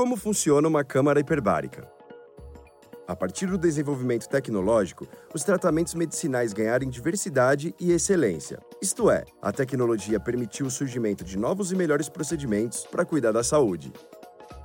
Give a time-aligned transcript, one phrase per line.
[0.00, 1.86] Como funciona uma câmara hiperbárica?
[3.06, 8.58] A partir do desenvolvimento tecnológico, os tratamentos medicinais ganharam diversidade e excelência.
[8.80, 13.44] Isto é, a tecnologia permitiu o surgimento de novos e melhores procedimentos para cuidar da
[13.44, 13.92] saúde.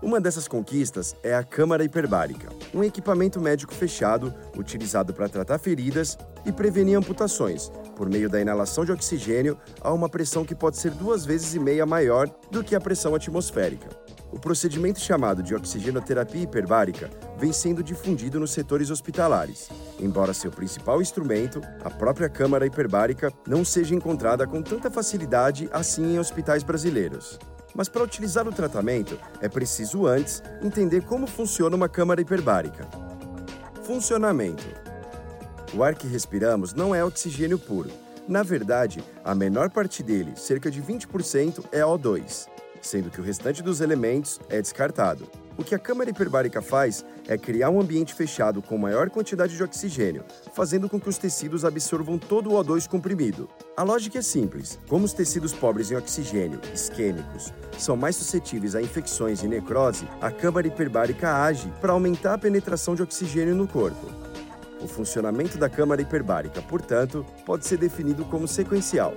[0.01, 6.17] Uma dessas conquistas é a câmara hiperbárica, um equipamento médico fechado utilizado para tratar feridas
[6.45, 10.91] e prevenir amputações, por meio da inalação de oxigênio a uma pressão que pode ser
[10.91, 14.04] duas vezes e meia maior do que a pressão atmosférica.
[14.35, 21.01] O procedimento chamado de oxigenoterapia hiperbárica vem sendo difundido nos setores hospitalares, embora seu principal
[21.01, 27.39] instrumento, a própria câmara hiperbárica, não seja encontrada com tanta facilidade assim em hospitais brasileiros.
[27.73, 32.85] Mas para utilizar o tratamento, é preciso antes entender como funciona uma câmara hiperbárica.
[33.83, 34.65] Funcionamento:
[35.73, 37.89] O ar que respiramos não é oxigênio puro.
[38.27, 42.47] Na verdade, a menor parte dele, cerca de 20%, é O2,
[42.87, 45.27] sendo que o restante dos elementos é descartado.
[45.57, 49.63] O que a câmara hiperbárica faz é criar um ambiente fechado com maior quantidade de
[49.63, 53.49] oxigênio, fazendo com que os tecidos absorvam todo o O2 comprimido.
[53.77, 58.81] A lógica é simples: como os tecidos pobres em oxigênio, isquêmicos, são mais suscetíveis a
[58.81, 64.07] infecções e necrose, a câmara hiperbárica age para aumentar a penetração de oxigênio no corpo.
[64.81, 69.13] O funcionamento da câmara hiperbárica, portanto, pode ser definido como sequencial.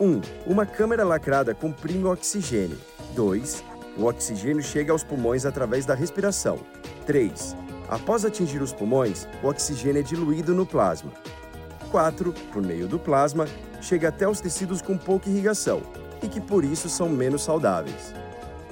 [0.00, 0.04] 1.
[0.04, 2.78] Um, uma câmara lacrada comprime o oxigênio.
[3.12, 3.64] 2.
[3.96, 6.58] O oxigênio chega aos pulmões através da respiração.
[7.06, 7.56] 3.
[7.88, 11.12] Após atingir os pulmões, o oxigênio é diluído no plasma.
[11.90, 12.32] 4.
[12.52, 13.46] Por meio do plasma,
[13.80, 15.82] chega até os tecidos com pouca irrigação
[16.22, 18.14] e que por isso são menos saudáveis.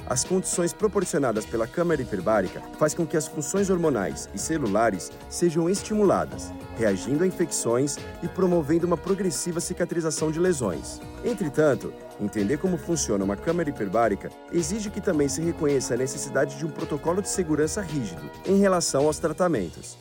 [0.07, 5.69] As condições proporcionadas pela câmara hiperbárica faz com que as funções hormonais e celulares sejam
[5.69, 11.01] estimuladas, reagindo a infecções e promovendo uma progressiva cicatrização de lesões.
[11.25, 16.65] Entretanto, entender como funciona uma câmara hiperbárica exige que também se reconheça a necessidade de
[16.65, 19.99] um protocolo de segurança rígido em relação aos tratamentos.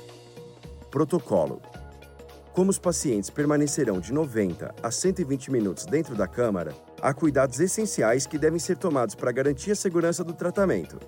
[0.90, 1.62] Protocolo
[2.60, 8.28] como os pacientes permanecerão de 90 a 120 minutos dentro da câmara, há cuidados essenciais
[8.28, 11.00] que devem ser tomados para garantir a segurança do tratamento.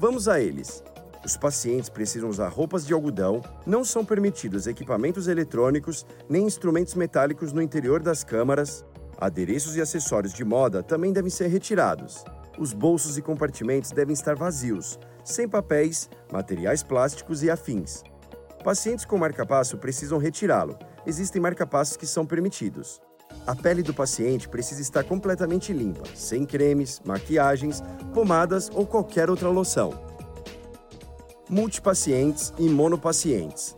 [0.00, 0.82] Vamos a eles.
[1.26, 7.52] Os pacientes precisam usar roupas de algodão, não são permitidos equipamentos eletrônicos nem instrumentos metálicos
[7.52, 8.84] no interior das câmaras.
[9.18, 12.24] Adereços e acessórios de moda também devem ser retirados.
[12.60, 18.04] Os bolsos e compartimentos devem estar vazios, sem papéis, materiais plásticos e afins.
[18.62, 20.78] Pacientes com marca-passo precisam retirá-lo.
[21.04, 23.00] Existem marca-passos que são permitidos.
[23.44, 27.82] A pele do paciente precisa estar completamente limpa, sem cremes, maquiagens,
[28.14, 30.05] pomadas ou qualquer outra loção.
[31.48, 33.72] Multipacientes e monopacientes.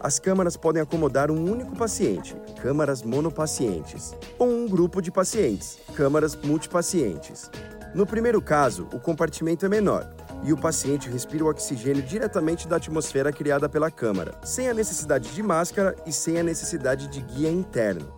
[0.00, 6.34] As câmaras podem acomodar um único paciente, câmaras monopacientes, ou um grupo de pacientes, câmaras
[6.34, 7.50] multipacientes.
[7.94, 10.08] No primeiro caso, o compartimento é menor,
[10.42, 15.28] e o paciente respira o oxigênio diretamente da atmosfera criada pela câmara, sem a necessidade
[15.34, 18.14] de máscara e sem a necessidade de guia interno.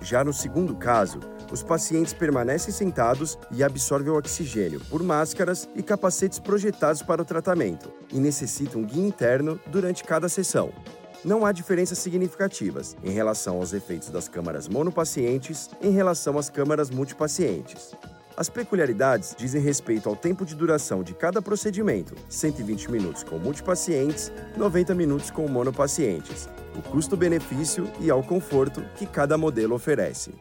[0.00, 1.20] Já no segundo caso,
[1.50, 7.24] os pacientes permanecem sentados e absorvem o oxigênio por máscaras e capacetes projetados para o
[7.24, 10.72] tratamento e necessitam guia interno durante cada sessão.
[11.24, 16.90] Não há diferenças significativas em relação aos efeitos das câmaras monopacientes em relação às câmaras
[16.90, 17.92] multipacientes.
[18.36, 24.30] As peculiaridades dizem respeito ao tempo de duração de cada procedimento: 120 minutos com multipacientes,
[24.56, 30.32] 90 minutos com monopacientes, o custo-benefício e ao conforto que cada modelo oferece.